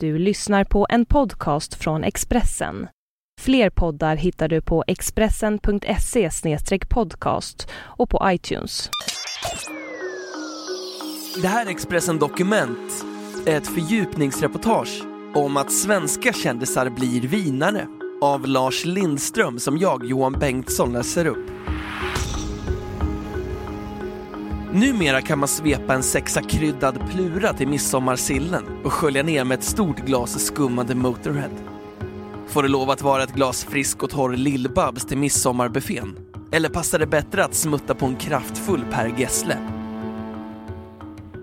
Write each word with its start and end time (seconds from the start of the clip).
Du 0.00 0.18
lyssnar 0.18 0.64
på 0.64 0.86
en 0.90 1.06
podcast 1.06 1.74
från 1.74 2.04
Expressen. 2.04 2.88
Fler 3.40 3.70
poddar 3.70 4.16
hittar 4.16 4.48
du 4.48 4.60
på 4.62 4.84
expressen.se 4.86 6.30
podcast 6.88 7.68
och 7.74 8.10
på 8.10 8.20
iTunes. 8.24 8.90
Det 11.42 11.48
här 11.48 11.66
är 11.66 11.70
Expressen 11.70 12.18
Dokument, 12.18 13.04
ett 13.46 13.66
fördjupningsreportage 13.66 15.02
om 15.34 15.56
att 15.56 15.72
svenska 15.72 16.32
kändisar 16.32 16.90
blir 16.90 17.20
vinare 17.20 17.86
av 18.22 18.46
Lars 18.46 18.84
Lindström 18.84 19.58
som 19.58 19.78
jag, 19.78 20.04
Johan 20.04 20.32
Bengtsson, 20.32 20.92
läser 20.92 21.26
upp. 21.26 21.50
Numera 24.76 25.20
kan 25.22 25.38
man 25.38 25.48
svepa 25.48 25.94
en 25.94 26.02
sexa 26.02 26.42
kryddad 26.42 27.10
plura 27.10 27.52
till 27.52 27.68
midsommarsillen 27.68 28.64
och 28.84 28.92
skölja 28.92 29.22
ner 29.22 29.44
med 29.44 29.58
ett 29.58 29.64
stort 29.64 30.06
glas 30.06 30.44
skummande 30.46 30.94
Motorhead. 30.94 31.50
Får 32.46 32.62
det 32.62 32.68
lov 32.68 32.90
att 32.90 33.02
vara 33.02 33.22
ett 33.22 33.34
glas 33.34 33.64
frisk 33.64 34.02
och 34.02 34.10
torr 34.10 34.36
Lill-Babs 34.36 35.08
till 35.08 35.18
midsommarbuffén? 35.18 36.18
Eller 36.52 36.68
passar 36.68 36.98
det 36.98 37.06
bättre 37.06 37.44
att 37.44 37.54
smutta 37.54 37.94
på 37.94 38.06
en 38.06 38.16
kraftfull 38.16 38.84
Per 38.90 39.14
Gessle? 39.18 39.58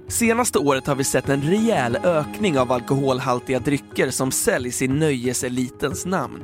Senaste 0.08 0.60
året 0.60 0.88
har 0.88 0.96
vi 0.96 1.04
sett 1.04 1.30
en 1.30 1.42
rejäl 1.42 1.96
ökning 1.96 2.60
av 2.60 2.72
alkoholhaltiga 2.72 3.60
drycker 3.60 4.10
som 4.10 4.32
säljs 4.32 4.82
i 4.82 4.88
nöjeselitens 4.88 6.06
namn. 6.06 6.44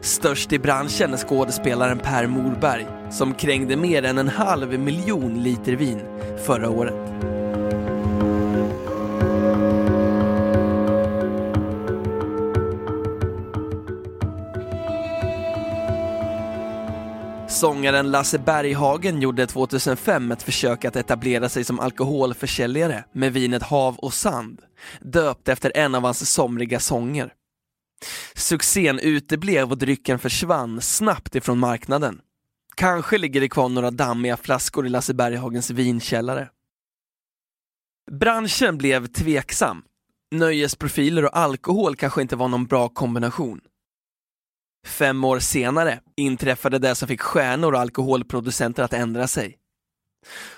Störst 0.00 0.52
i 0.52 0.58
branschen 0.58 1.12
är 1.12 1.16
skådespelaren 1.16 1.98
Per 1.98 2.26
Morberg 2.26 2.95
som 3.10 3.34
krängde 3.34 3.76
mer 3.76 4.02
än 4.02 4.18
en 4.18 4.28
halv 4.28 4.80
miljon 4.80 5.42
liter 5.42 5.72
vin 5.72 6.00
förra 6.44 6.70
året. 6.70 7.16
Sångaren 17.56 18.10
Lasse 18.10 18.38
Berghagen 18.38 19.22
gjorde 19.22 19.46
2005 19.46 20.32
ett 20.32 20.42
försök 20.42 20.84
att 20.84 20.96
etablera 20.96 21.48
sig 21.48 21.64
som 21.64 21.80
alkoholförsäljare 21.80 23.04
med 23.12 23.32
vinet 23.32 23.62
Hav 23.62 23.96
och 23.98 24.14
Sand, 24.14 24.62
döpt 25.00 25.48
efter 25.48 25.72
en 25.74 25.94
av 25.94 26.02
hans 26.02 26.30
somriga 26.30 26.80
sånger. 26.80 27.32
Succén 28.34 28.98
uteblev 28.98 29.70
och 29.70 29.78
drycken 29.78 30.18
försvann 30.18 30.80
snabbt 30.80 31.34
ifrån 31.34 31.58
marknaden. 31.58 32.20
Kanske 32.76 33.18
ligger 33.18 33.40
det 33.40 33.48
kvar 33.48 33.68
några 33.68 33.90
dammiga 33.90 34.36
flaskor 34.36 34.86
i 34.86 34.88
Lasse 34.88 35.14
Berghagens 35.14 35.70
vinkällare. 35.70 36.50
Branschen 38.10 38.78
blev 38.78 39.06
tveksam. 39.06 39.82
Nöjesprofiler 40.30 41.24
och 41.24 41.36
alkohol 41.36 41.96
kanske 41.96 42.22
inte 42.22 42.36
var 42.36 42.48
någon 42.48 42.66
bra 42.66 42.88
kombination. 42.88 43.60
Fem 44.86 45.24
år 45.24 45.38
senare 45.38 46.00
inträffade 46.16 46.78
det 46.78 46.94
som 46.94 47.08
fick 47.08 47.20
stjärnor 47.20 47.72
och 47.72 47.80
alkoholproducenter 47.80 48.82
att 48.82 48.92
ändra 48.92 49.28
sig. 49.28 49.58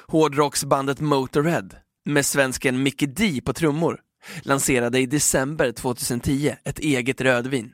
Hårdrocksbandet 0.07 1.01
Motorhead, 1.01 1.69
med 2.05 2.27
svensken 2.27 2.83
Mickey 2.83 3.07
D 3.07 3.41
på 3.45 3.53
trummor, 3.53 4.01
lanserade 4.43 5.01
i 5.01 5.07
december 5.07 5.73
2010 5.73 6.55
ett 6.65 6.79
eget 6.79 7.21
rödvin. 7.21 7.73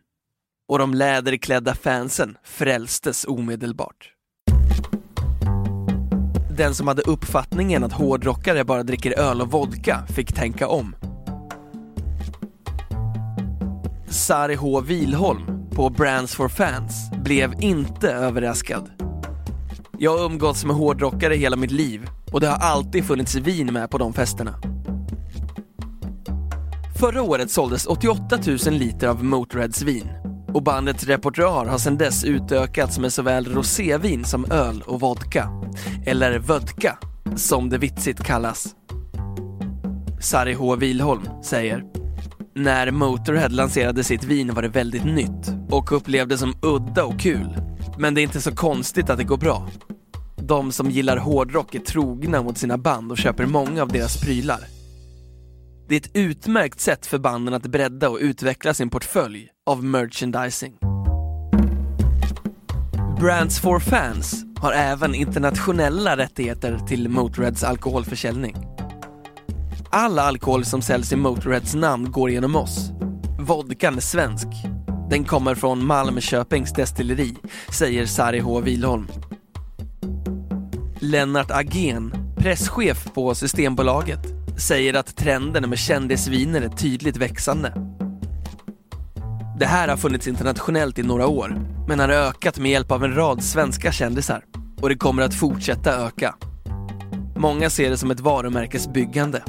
Och 0.68 0.78
de 0.78 0.94
läderklädda 0.94 1.74
fansen 1.74 2.36
frälstes 2.42 3.24
omedelbart. 3.24 4.13
Den 6.56 6.74
som 6.74 6.88
hade 6.88 7.02
uppfattningen 7.02 7.84
att 7.84 7.92
hårdrockare 7.92 8.64
bara 8.64 8.82
dricker 8.82 9.18
öl 9.18 9.40
och 9.40 9.50
vodka 9.50 10.06
fick 10.08 10.32
tänka 10.32 10.68
om. 10.68 10.96
Sari 14.08 14.54
H. 14.54 14.80
Vilholm 14.80 15.70
på 15.70 15.90
Brands 15.90 16.34
for 16.34 16.48
Fans 16.48 17.10
blev 17.24 17.54
inte 17.60 18.12
överraskad. 18.12 18.90
Jag 19.98 20.18
har 20.18 20.24
umgåtts 20.24 20.64
med 20.64 20.76
hårdrockare 20.76 21.34
hela 21.34 21.56
mitt 21.56 21.70
liv 21.70 22.08
och 22.32 22.40
det 22.40 22.48
har 22.48 22.58
alltid 22.58 23.04
funnits 23.04 23.34
vin 23.34 23.72
med 23.72 23.90
på 23.90 23.98
de 23.98 24.12
festerna. 24.12 24.54
Förra 27.00 27.22
året 27.22 27.50
såldes 27.50 27.86
88 27.86 28.38
000 28.66 28.74
liter 28.74 29.08
av 29.08 29.24
Motörheads 29.24 29.82
vin 29.82 30.23
och 30.54 30.62
bandets 30.62 31.04
repertoar 31.04 31.66
har 31.66 31.78
sedan 31.78 31.98
dess 31.98 32.24
utökats 32.24 32.98
med 32.98 33.12
såväl 33.12 33.46
rosévin 33.46 34.24
som 34.24 34.44
öl 34.50 34.82
och 34.86 35.00
vodka. 35.00 35.48
Eller 36.06 36.38
vodka, 36.38 36.98
som 37.36 37.68
det 37.68 37.78
vitsigt 37.78 38.24
kallas. 38.24 38.66
Sari 40.20 40.54
H. 40.54 40.76
Wilholm 40.76 41.22
säger 41.42 41.84
när 42.54 42.90
Motorhead 42.90 43.48
lanserade 43.48 44.04
sitt 44.04 44.24
vin 44.24 44.54
var 44.54 44.62
det 44.62 44.68
väldigt 44.68 45.04
nytt 45.04 45.52
och 45.70 45.92
upplevdes 45.92 46.40
som 46.40 46.54
udda 46.62 47.04
och 47.04 47.20
kul. 47.20 47.56
Men 47.98 48.14
det 48.14 48.20
är 48.20 48.22
inte 48.22 48.40
så 48.40 48.54
konstigt 48.54 49.10
att 49.10 49.18
det 49.18 49.24
går 49.24 49.36
bra. 49.36 49.68
De 50.36 50.72
som 50.72 50.90
gillar 50.90 51.16
hårdrock 51.16 51.74
är 51.74 51.80
trogna 51.80 52.42
mot 52.42 52.58
sina 52.58 52.78
band 52.78 53.12
och 53.12 53.18
köper 53.18 53.46
många 53.46 53.82
av 53.82 53.88
deras 53.88 54.20
prylar. 54.20 54.73
Det 55.88 55.94
är 55.94 56.00
ett 56.00 56.10
utmärkt 56.14 56.80
sätt 56.80 57.06
för 57.06 57.18
banden 57.18 57.54
att 57.54 57.66
bredda 57.66 58.08
och 58.08 58.18
utveckla 58.20 58.74
sin 58.74 58.90
portfölj 58.90 59.48
av 59.66 59.84
merchandising. 59.84 60.74
Brands 63.20 63.60
for 63.60 63.80
Fans 63.80 64.44
har 64.58 64.72
även 64.72 65.14
internationella 65.14 66.16
rättigheter 66.16 66.78
till 66.78 67.08
Motörheads 67.08 67.64
alkoholförsäljning. 67.64 68.56
All 69.90 70.18
alkohol 70.18 70.64
som 70.64 70.82
säljs 70.82 71.12
i 71.12 71.16
Motörheads 71.16 71.74
namn 71.74 72.10
går 72.10 72.30
genom 72.30 72.56
oss. 72.56 72.90
Vodkan 73.40 73.96
är 73.96 74.00
svensk. 74.00 74.48
Den 75.10 75.24
kommer 75.24 75.54
från 75.54 75.86
Malmköpings 75.86 76.72
destilleri, 76.72 77.34
säger 77.72 78.06
Sari 78.06 78.38
H. 78.38 78.60
Wilholm. 78.60 79.08
Lennart 81.00 81.50
Agén, 81.50 82.14
presschef 82.36 83.12
på 83.14 83.34
Systembolaget, 83.34 84.43
säger 84.56 84.94
att 84.94 85.16
trenden 85.16 85.70
med 85.70 85.78
kändisviner 85.78 86.62
är 86.62 86.68
tydligt 86.68 87.16
växande. 87.16 87.72
Det 89.58 89.66
här 89.66 89.88
har 89.88 89.96
funnits 89.96 90.28
internationellt 90.28 90.98
i 90.98 91.02
några 91.02 91.26
år, 91.26 91.56
men 91.88 91.98
har 91.98 92.08
ökat 92.08 92.58
med 92.58 92.70
hjälp 92.70 92.90
av 92.90 93.04
en 93.04 93.14
rad 93.14 93.42
svenska 93.42 93.92
kändisar. 93.92 94.44
Och 94.80 94.88
det 94.88 94.96
kommer 94.96 95.22
att 95.22 95.34
fortsätta 95.34 96.06
öka. 96.06 96.34
Många 97.36 97.70
ser 97.70 97.90
det 97.90 97.96
som 97.96 98.10
ett 98.10 98.20
varumärkesbyggande. 98.20 99.42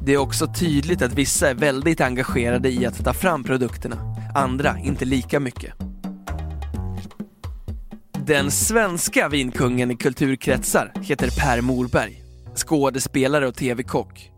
Det 0.00 0.12
är 0.12 0.18
också 0.18 0.46
tydligt 0.46 1.02
att 1.02 1.12
vissa 1.12 1.50
är 1.50 1.54
väldigt 1.54 2.00
engagerade 2.00 2.70
i 2.70 2.86
att 2.86 3.04
ta 3.04 3.12
fram 3.12 3.44
produkterna, 3.44 3.96
andra 4.34 4.78
inte 4.78 5.04
lika 5.04 5.40
mycket. 5.40 5.74
Den 8.26 8.50
svenska 8.50 9.28
vinkungen 9.28 9.90
i 9.90 9.96
kulturkretsar 9.96 10.92
heter 11.02 11.30
Per 11.40 11.60
Morberg, 11.60 12.21
skådespelare 12.54 13.48
och 13.48 13.54
tv-kock. 13.54 14.32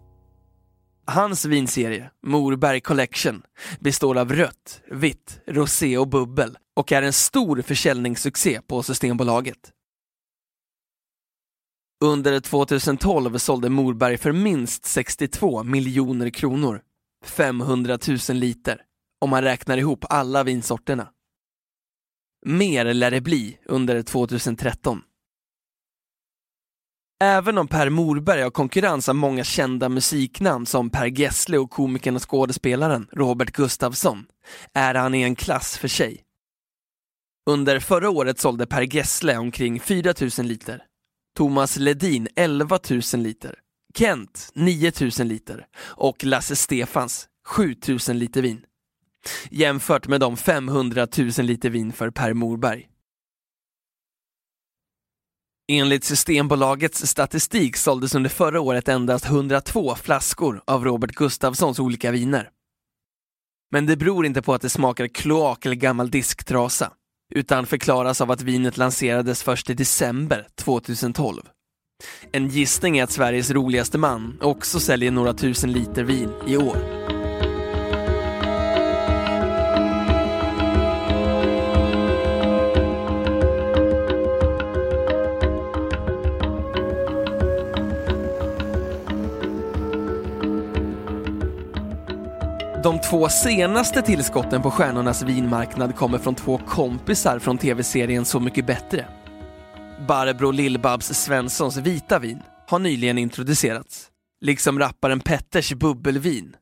Hans 1.06 1.44
vinserie, 1.44 2.10
Morberg 2.22 2.80
Collection, 2.80 3.42
består 3.80 4.18
av 4.18 4.32
rött, 4.32 4.80
vitt, 4.90 5.40
rosé 5.46 5.98
och 5.98 6.08
bubbel 6.08 6.58
och 6.76 6.92
är 6.92 7.02
en 7.02 7.12
stor 7.12 7.62
försäljningssuccé 7.62 8.60
på 8.66 8.82
Systembolaget. 8.82 9.72
Under 12.04 12.40
2012 12.40 13.38
sålde 13.38 13.68
Morberg 13.68 14.18
för 14.18 14.32
minst 14.32 14.84
62 14.84 15.62
miljoner 15.62 16.30
kronor, 16.30 16.82
500 17.24 17.98
000 18.28 18.36
liter, 18.36 18.82
om 19.20 19.30
man 19.30 19.42
räknar 19.42 19.78
ihop 19.78 20.04
alla 20.08 20.44
vinsorterna. 20.44 21.08
Mer 22.46 22.94
lär 22.94 23.10
det 23.10 23.20
bli 23.20 23.58
under 23.66 24.02
2013. 24.02 25.02
Även 27.24 27.58
om 27.58 27.68
Per 27.68 27.90
Morberg 27.90 28.42
har 28.42 28.50
konkurrens 28.50 29.08
av 29.08 29.14
många 29.14 29.44
kända 29.44 29.88
musiknamn 29.88 30.66
som 30.66 30.90
Per 30.90 31.06
Gessle 31.06 31.58
och 31.58 31.70
komikern 31.70 32.16
och 32.16 32.30
skådespelaren 32.30 33.06
Robert 33.12 33.50
Gustafsson 33.52 34.26
är 34.74 34.94
han 34.94 35.14
i 35.14 35.22
en 35.22 35.36
klass 35.36 35.78
för 35.78 35.88
sig. 35.88 36.22
Under 37.50 37.80
förra 37.80 38.10
året 38.10 38.38
sålde 38.38 38.66
Per 38.66 38.96
Gessle 38.96 39.38
omkring 39.38 39.80
4 39.80 40.14
000 40.38 40.46
liter, 40.46 40.82
Thomas 41.36 41.76
Ledin 41.76 42.28
11 42.36 42.78
000 42.90 43.00
liter, 43.22 43.54
Kent 43.98 44.50
9 44.54 44.92
000 45.00 45.10
liter 45.28 45.66
och 45.78 46.24
Lasse 46.24 46.56
Stefans 46.56 47.26
7 47.46 47.74
000 48.08 48.16
liter 48.16 48.42
vin. 48.42 48.60
Jämfört 49.50 50.08
med 50.08 50.20
de 50.20 50.36
500 50.36 51.06
000 51.18 51.30
liter 51.38 51.70
vin 51.70 51.92
för 51.92 52.10
Per 52.10 52.32
Morberg. 52.32 52.88
Enligt 55.72 56.04
Systembolagets 56.04 57.06
statistik 57.06 57.76
såldes 57.76 58.14
under 58.14 58.30
förra 58.30 58.60
året 58.60 58.88
endast 58.88 59.26
102 59.26 59.94
flaskor 59.94 60.62
av 60.66 60.84
Robert 60.84 61.12
Gustafssons 61.12 61.78
olika 61.78 62.10
viner. 62.10 62.50
Men 63.70 63.86
det 63.86 63.96
beror 63.96 64.26
inte 64.26 64.42
på 64.42 64.54
att 64.54 64.62
det 64.62 64.68
smakar 64.68 65.08
kloak 65.08 65.66
eller 65.66 65.76
gammal 65.76 66.10
disktrasa, 66.10 66.92
utan 67.34 67.66
förklaras 67.66 68.20
av 68.20 68.30
att 68.30 68.42
vinet 68.42 68.76
lanserades 68.76 69.42
först 69.42 69.70
i 69.70 69.74
december 69.74 70.46
2012. 70.54 71.42
En 72.32 72.48
gissning 72.48 72.98
är 72.98 73.04
att 73.04 73.12
Sveriges 73.12 73.50
roligaste 73.50 73.98
man 73.98 74.38
också 74.40 74.80
säljer 74.80 75.10
några 75.10 75.34
tusen 75.34 75.72
liter 75.72 76.04
vin 76.04 76.32
i 76.46 76.56
år. 76.56 77.13
De 92.84 92.98
två 92.98 93.28
senaste 93.28 94.02
tillskotten 94.02 94.62
på 94.62 94.70
Stjärnornas 94.70 95.22
vinmarknad 95.22 95.96
kommer 95.96 96.18
från 96.18 96.34
två 96.34 96.58
kompisar 96.58 97.38
från 97.38 97.58
tv-serien 97.58 98.24
Så 98.24 98.40
mycket 98.40 98.66
bättre. 98.66 99.06
Barbro 100.08 100.50
Lill-Babs 100.50 101.14
Svenssons 101.14 101.76
vita 101.76 102.18
vin 102.18 102.42
har 102.68 102.78
nyligen 102.78 103.18
introducerats, 103.18 104.10
liksom 104.40 104.78
rapparen 104.78 105.20
Petters 105.20 105.72
bubbelvin. 105.72 106.56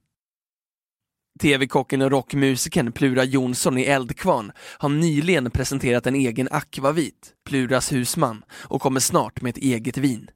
TV-kocken 1.41 2.03
och 2.03 2.11
rockmusikern 2.11 2.93
Plura 2.93 3.25
Jonsson 3.25 3.79
i 3.79 3.83
Eldkvarn 3.83 4.53
har 4.79 4.89
nyligen 4.89 5.51
presenterat 5.51 6.07
en 6.07 6.15
egen 6.15 6.49
akvavit, 6.51 7.33
Pluras 7.47 7.93
husman, 7.93 8.45
och 8.53 8.81
kommer 8.81 9.01
snart 9.01 9.41
med 9.41 9.51
ett 9.51 9.63
eget 9.63 9.97
vin. 9.97 10.31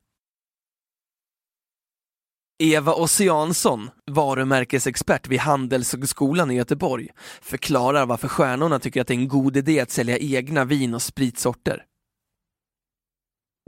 Eva 2.58 2.94
Ossiansson, 2.94 3.91
varumärkesexpert 4.11 5.29
vid 5.29 5.41
Handelshögskolan 5.41 6.50
i 6.50 6.55
Göteborg, 6.55 7.08
förklarar 7.41 8.06
varför 8.06 8.29
stjärnorna 8.29 8.79
tycker 8.79 9.00
att 9.00 9.06
det 9.06 9.14
är 9.14 9.19
en 9.19 9.29
god 9.29 9.56
idé 9.56 9.81
att 9.81 9.91
sälja 9.91 10.19
egna 10.19 10.64
vin 10.64 10.94
och 10.94 11.03
spritsorter. 11.03 11.85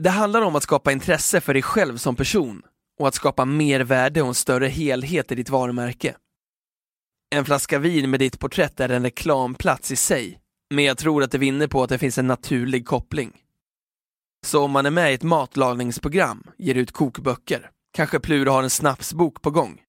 Det 0.02 0.10
handlar 0.10 0.42
om 0.42 0.56
att 0.56 0.62
skapa 0.62 0.92
intresse 0.92 1.40
för 1.40 1.54
dig 1.54 1.62
själv 1.62 1.96
som 1.96 2.16
person 2.16 2.62
och 3.00 3.08
att 3.08 3.14
skapa 3.14 3.44
mer 3.44 3.80
värde 3.80 4.22
och 4.22 4.28
en 4.28 4.34
större 4.34 4.66
helhet 4.66 5.32
i 5.32 5.34
ditt 5.34 5.50
varumärke. 5.50 6.16
En 7.34 7.44
flaska 7.44 7.78
vin 7.78 8.10
med 8.10 8.20
ditt 8.20 8.38
porträtt 8.38 8.80
är 8.80 8.88
en 8.88 9.02
reklamplats 9.02 9.92
i 9.92 9.96
sig, 9.96 10.40
men 10.74 10.84
jag 10.84 10.98
tror 10.98 11.22
att 11.22 11.30
det 11.30 11.38
vinner 11.38 11.66
på 11.66 11.82
att 11.82 11.88
det 11.88 11.98
finns 11.98 12.18
en 12.18 12.26
naturlig 12.26 12.86
koppling. 12.86 13.32
Så 14.46 14.64
om 14.64 14.70
man 14.70 14.86
är 14.86 14.90
med 14.90 15.10
i 15.10 15.14
ett 15.14 15.22
matlagningsprogram, 15.22 16.42
ger 16.58 16.74
ut 16.74 16.92
kokböcker, 16.92 17.70
kanske 17.98 18.20
Plura 18.20 18.50
har 18.50 18.62
en 18.62 18.70
snapsbok 18.70 19.42
på 19.42 19.50
gång. 19.50 19.80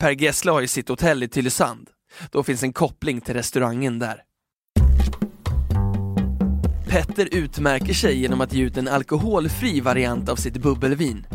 Per 0.00 0.10
Gessle 0.10 0.50
har 0.52 0.60
ju 0.60 0.66
sitt 0.66 0.88
hotell 0.88 1.22
i 1.22 1.28
Tylösand, 1.28 1.90
då 2.30 2.42
finns 2.42 2.62
en 2.62 2.72
koppling 2.72 3.20
till 3.20 3.34
restaurangen 3.34 3.98
där. 3.98 4.22
Petter 6.88 7.28
utmärker 7.32 7.94
sig 7.94 8.18
genom 8.18 8.40
att 8.40 8.52
ge 8.52 8.62
ut 8.62 8.76
en 8.76 8.88
alkoholfri 8.88 9.80
variant 9.80 10.28
av 10.28 10.36
sitt 10.36 10.56
bubbelvin. 10.56 11.26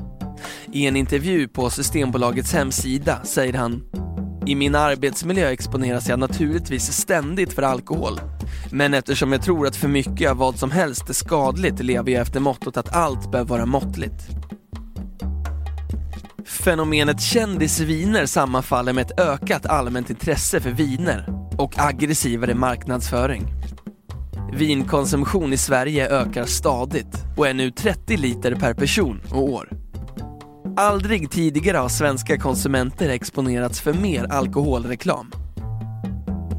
I 0.73 0.87
en 0.87 0.95
intervju 0.95 1.47
på 1.47 1.69
Systembolagets 1.69 2.53
hemsida 2.53 3.23
säger 3.23 3.53
han 3.53 3.83
i 4.45 4.55
min 4.55 4.75
arbetsmiljö 4.75 5.49
exponeras 5.49 6.09
jag 6.09 6.19
naturligtvis 6.19 6.91
ständigt 6.91 7.53
för 7.53 7.61
alkohol. 7.61 8.19
Men 8.71 8.93
eftersom 8.93 9.31
jag 9.31 9.41
tror 9.41 9.67
att 9.67 9.75
för 9.75 9.87
mycket 9.87 10.31
av 10.31 10.37
vad 10.37 10.59
som 10.59 10.71
helst 10.71 11.09
är 11.09 11.13
skadligt 11.13 11.79
lever 11.79 12.11
jag 12.11 12.21
efter 12.21 12.39
mottot 12.39 12.77
att 12.77 12.95
allt 12.95 13.31
bör 13.31 13.43
vara 13.43 13.65
måttligt. 13.65 14.29
Fenomenet 16.59 17.21
kändisviner 17.21 18.25
sammanfaller 18.25 18.93
med 18.93 19.05
ett 19.05 19.19
ökat 19.19 19.65
allmänt 19.65 20.09
intresse 20.09 20.59
för 20.59 20.71
viner 20.71 21.25
och 21.57 21.73
aggressivare 21.77 22.55
marknadsföring. 22.55 23.47
Vinkonsumtion 24.53 25.53
i 25.53 25.57
Sverige 25.57 26.09
ökar 26.09 26.45
stadigt 26.45 27.23
och 27.37 27.47
är 27.47 27.53
nu 27.53 27.71
30 27.71 28.17
liter 28.17 28.55
per 28.55 28.73
person 28.73 29.21
och 29.31 29.43
år. 29.43 29.69
Aldrig 30.77 31.31
tidigare 31.31 31.77
har 31.77 31.89
svenska 31.89 32.37
konsumenter 32.37 33.09
exponerats 33.09 33.81
för 33.81 33.93
mer 33.93 34.23
alkoholreklam. 34.23 35.31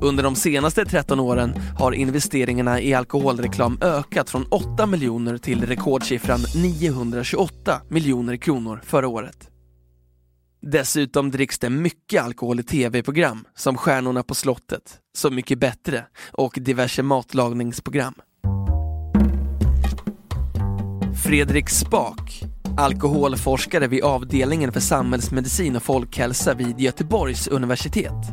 Under 0.03 0.23
de 0.23 0.35
senaste 0.35 0.85
13 0.85 1.21
åren 1.21 1.55
har 1.79 1.93
investeringarna 1.93 2.81
i 2.81 2.95
alkoholreklam 2.95 3.79
ökat 3.83 4.31
från 4.31 4.47
8 4.51 4.87
miljoner 4.87 5.39
till 5.39 5.67
rekordsiffran 5.67 6.41
928 6.63 7.81
miljoner 7.89 8.37
kronor 8.37 8.81
förra 8.85 9.09
året. 9.09 9.51
Dessutom 10.63 11.31
dricks 11.31 11.59
det 11.59 11.71
mycket 11.71 12.23
alkohol 12.23 12.61
i 12.61 12.63
tv-program 12.63 13.45
som 13.57 13.77
Stjärnorna 13.77 14.23
på 14.23 14.35
slottet, 14.35 14.99
Så 15.17 15.31
mycket 15.31 15.59
bättre 15.59 16.05
och 16.33 16.59
diverse 16.61 17.03
matlagningsprogram. 17.03 18.15
Fredrik 21.25 21.69
Spak, 21.69 22.43
alkoholforskare 22.79 23.87
vid 23.87 24.05
avdelningen 24.05 24.73
för 24.73 24.81
samhällsmedicin 24.81 25.77
och 25.77 25.83
folkhälsa 25.83 26.55
vid 26.55 26.81
Göteborgs 26.81 27.49
universitet, 27.49 28.27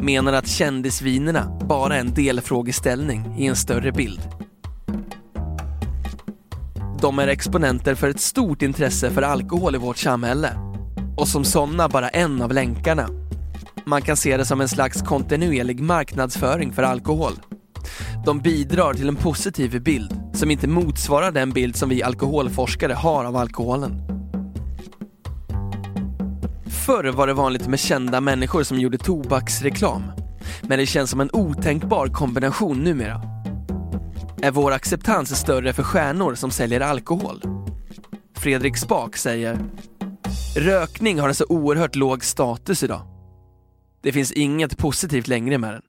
menar 0.00 0.32
att 0.32 0.48
kändisvinerna 0.48 1.58
bara 1.68 1.96
är 1.96 2.00
en 2.00 2.14
delfrågeställning 2.14 3.34
i 3.38 3.46
en 3.46 3.56
större 3.56 3.92
bild. 3.92 4.20
De 7.00 7.18
är 7.18 7.28
exponenter 7.28 7.94
för 7.94 8.08
ett 8.08 8.20
stort 8.20 8.62
intresse 8.62 9.10
för 9.10 9.22
alkohol 9.22 9.74
i 9.74 9.78
vårt 9.78 9.98
samhälle 9.98 10.71
och 11.22 11.28
som 11.28 11.44
sådana 11.44 11.88
bara 11.88 12.08
en 12.08 12.42
av 12.42 12.52
länkarna. 12.52 13.08
Man 13.84 14.02
kan 14.02 14.16
se 14.16 14.36
det 14.36 14.44
som 14.44 14.60
en 14.60 14.68
slags 14.68 15.02
kontinuerlig 15.02 15.80
marknadsföring 15.80 16.72
för 16.72 16.82
alkohol. 16.82 17.32
De 18.24 18.40
bidrar 18.40 18.94
till 18.94 19.08
en 19.08 19.16
positiv 19.16 19.82
bild 19.82 20.20
som 20.34 20.50
inte 20.50 20.68
motsvarar 20.68 21.30
den 21.30 21.50
bild 21.50 21.76
som 21.76 21.88
vi 21.88 22.02
alkoholforskare 22.02 22.92
har 22.92 23.24
av 23.24 23.36
alkoholen. 23.36 24.02
Förr 26.86 27.12
var 27.12 27.26
det 27.26 27.34
vanligt 27.34 27.68
med 27.68 27.80
kända 27.80 28.20
människor 28.20 28.62
som 28.62 28.78
gjorde 28.78 28.98
tobaksreklam. 28.98 30.02
Men 30.62 30.78
det 30.78 30.86
känns 30.86 31.10
som 31.10 31.20
en 31.20 31.30
otänkbar 31.32 32.06
kombination 32.06 32.84
numera. 32.84 33.22
Är 34.42 34.50
vår 34.50 34.72
acceptans 34.72 35.38
större 35.38 35.72
för 35.72 35.82
stjärnor 35.82 36.34
som 36.34 36.50
säljer 36.50 36.80
alkohol? 36.80 37.42
Fredrik 38.36 38.76
Spak 38.76 39.16
säger 39.16 39.58
Rökning 40.56 41.20
har 41.20 41.28
en 41.28 41.34
så 41.34 41.44
oerhört 41.48 41.96
låg 41.96 42.24
status 42.24 42.82
idag. 42.82 43.02
Det 44.02 44.12
finns 44.12 44.32
inget 44.32 44.78
positivt 44.78 45.28
längre 45.28 45.58
med 45.58 45.74
den. 45.74 45.82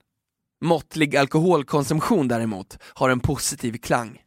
Måttlig 0.63 1.15
alkoholkonsumtion 1.17 2.27
däremot 2.27 2.77
har 2.81 3.09
en 3.09 3.19
positiv 3.19 3.77
klang. 3.77 4.21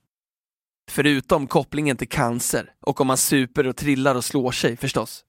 Förutom 0.91 1.47
kopplingen 1.47 1.97
till 1.97 2.09
cancer 2.09 2.73
och 2.81 3.01
om 3.01 3.07
man 3.07 3.17
super 3.17 3.67
och 3.67 3.77
trillar 3.77 4.15
och 4.15 4.25
slår 4.25 4.53
sig 4.53 4.77
förstås. 4.77 5.25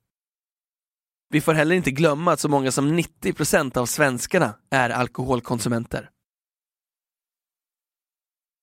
Vi 1.29 1.41
får 1.41 1.53
heller 1.53 1.75
inte 1.75 1.91
glömma 1.91 2.31
att 2.31 2.39
så 2.39 2.49
många 2.49 2.71
som 2.71 2.99
90% 2.99 3.77
av 3.77 3.85
svenskarna 3.85 4.53
är 4.71 4.89
alkoholkonsumenter. 4.89 6.09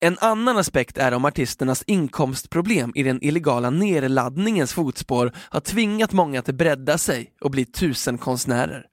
En 0.05 0.19
annan 0.21 0.59
aspekt 0.59 0.99
är 0.99 1.15
om 1.15 1.25
artisternas 1.25 1.85
inkomstproblem 1.87 2.93
i 2.95 3.03
den 3.03 3.25
illegala 3.25 3.71
nerladdningens 3.71 4.73
fotspår 4.73 5.33
har 5.37 5.61
tvingat 5.61 6.13
många 6.13 6.41
att 6.41 6.47
bredda 6.47 6.99
sig 6.99 7.33
och 7.41 7.51
bli 7.51 7.65
tusenkonstnärer. 7.65 8.87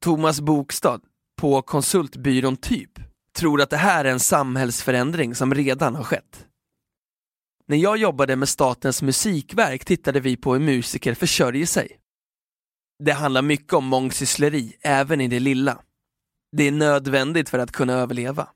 Thomas 0.00 0.40
Bokstad, 0.40 1.00
på 1.40 1.62
konsultbyrån 1.62 2.56
Typ, 2.56 2.90
tror 3.36 3.60
att 3.60 3.70
det 3.70 3.76
här 3.76 4.04
är 4.04 4.12
en 4.12 4.20
samhällsförändring 4.20 5.34
som 5.34 5.54
redan 5.54 5.94
har 5.94 6.04
skett. 6.04 6.46
När 7.66 7.76
jag 7.76 7.96
jobbade 7.96 8.36
med 8.36 8.48
Statens 8.48 9.02
musikverk 9.02 9.84
tittade 9.84 10.20
vi 10.20 10.36
på 10.36 10.52
hur 10.52 10.60
musiker 10.60 11.14
försörjer 11.14 11.66
sig. 11.66 11.88
Det 13.04 13.12
handlar 13.12 13.42
mycket 13.42 13.72
om 13.72 13.86
mångsyssleri, 13.86 14.76
även 14.80 15.20
i 15.20 15.28
det 15.28 15.40
lilla. 15.40 15.78
Det 16.56 16.62
är 16.62 16.72
nödvändigt 16.72 17.48
för 17.48 17.58
att 17.58 17.72
kunna 17.72 17.92
överleva. 17.92 18.48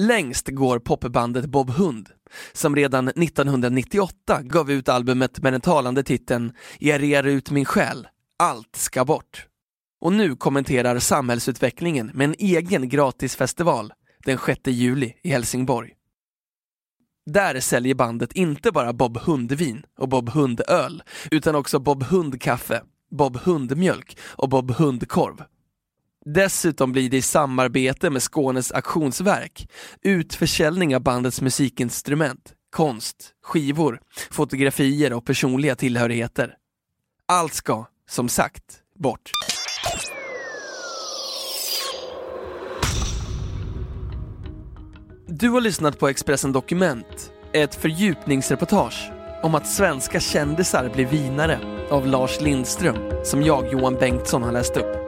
Längst 0.00 0.48
går 0.48 0.78
popbandet 0.78 1.46
Bob 1.46 1.70
Hund, 1.70 2.08
som 2.52 2.76
redan 2.76 3.08
1998 3.08 4.42
gav 4.42 4.70
ut 4.70 4.88
albumet 4.88 5.42
med 5.42 5.52
den 5.52 5.60
talande 5.60 6.02
titeln 6.02 6.52
Jag 6.78 7.02
rear 7.02 7.24
ut 7.24 7.50
min 7.50 7.64
själ, 7.64 8.08
allt 8.38 8.76
ska 8.76 9.04
bort. 9.04 9.46
Och 10.00 10.12
nu 10.12 10.36
kommenterar 10.36 10.98
samhällsutvecklingen 10.98 12.10
med 12.14 12.24
en 12.24 12.34
egen 12.38 12.88
gratisfestival 12.88 13.92
den 14.24 14.38
6 14.46 14.60
juli 14.64 15.14
i 15.22 15.30
Helsingborg. 15.30 15.92
Där 17.26 17.60
säljer 17.60 17.94
bandet 17.94 18.32
inte 18.32 18.72
bara 18.72 18.92
Bob 18.92 19.18
Hundvin 19.18 19.82
och 19.98 20.08
Bob 20.08 20.28
Hundöl, 20.28 21.02
utan 21.30 21.54
också 21.54 21.78
Bob 21.78 22.02
Hundkaffe, 22.02 22.82
Bob 23.10 23.36
Hundmjölk 23.36 24.18
och 24.20 24.48
Bob 24.48 24.70
Hundkorv. 24.70 25.44
Dessutom 26.34 26.92
blir 26.92 27.10
det 27.10 27.16
i 27.16 27.22
samarbete 27.22 28.10
med 28.10 28.22
Skånes 28.22 28.72
auktionsverk 28.72 29.68
utförsäljning 30.02 30.96
av 30.96 31.02
bandets 31.02 31.40
musikinstrument, 31.40 32.52
konst, 32.70 33.16
skivor, 33.42 34.00
fotografier 34.30 35.12
och 35.12 35.26
personliga 35.26 35.76
tillhörigheter. 35.76 36.54
Allt 37.28 37.54
ska, 37.54 37.86
som 38.10 38.28
sagt, 38.28 38.62
bort. 38.94 39.30
Du 45.26 45.48
har 45.48 45.60
lyssnat 45.60 45.98
på 45.98 46.08
Expressen 46.08 46.52
Dokument, 46.52 47.32
ett 47.52 47.74
fördjupningsreportage 47.74 49.10
om 49.42 49.54
att 49.54 49.66
svenska 49.66 50.20
kändisar 50.20 50.90
blir 50.94 51.06
vinare 51.06 51.58
av 51.90 52.06
Lars 52.06 52.40
Lindström, 52.40 53.24
som 53.24 53.42
jag, 53.42 53.72
Johan 53.72 53.94
Bengtsson, 53.94 54.42
har 54.42 54.52
läst 54.52 54.76
upp. 54.76 55.07